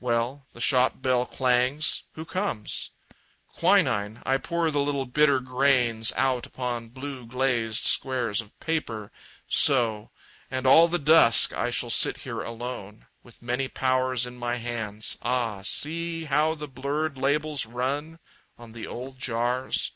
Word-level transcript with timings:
Well... 0.00 0.46
The 0.54 0.60
shop 0.62 1.02
bell 1.02 1.26
clangs! 1.26 2.04
Who 2.12 2.24
comes? 2.24 2.92
Quinine 3.48 4.22
I 4.24 4.38
pour 4.38 4.70
the 4.70 4.80
little 4.80 5.04
bitter 5.04 5.38
grains 5.38 6.14
Out 6.16 6.46
upon 6.46 6.88
blue, 6.88 7.26
glazed 7.26 7.84
squares 7.84 8.40
of 8.40 8.58
paper. 8.58 9.12
So. 9.48 10.12
And 10.50 10.66
all 10.66 10.88
the 10.88 10.98
dusk 10.98 11.52
I 11.52 11.68
shall 11.68 11.90
sit 11.90 12.16
here 12.24 12.40
alone, 12.40 13.04
With 13.22 13.42
many 13.42 13.68
powers 13.68 14.24
in 14.24 14.38
my 14.38 14.56
hands 14.56 15.18
ah, 15.20 15.60
see 15.60 16.24
How 16.24 16.54
the 16.54 16.68
blurred 16.68 17.18
labels 17.18 17.66
run 17.66 18.18
on 18.56 18.72
the 18.72 18.86
old 18.86 19.18
jars! 19.18 19.92